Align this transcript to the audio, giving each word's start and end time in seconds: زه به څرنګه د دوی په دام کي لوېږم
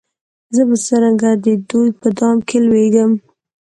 زه 0.55 0.61
به 0.69 0.75
څرنګه 0.85 1.29
د 1.45 1.47
دوی 1.69 1.89
په 1.99 2.07
دام 2.19 2.37
کي 2.47 2.57
لوېږم 2.67 3.11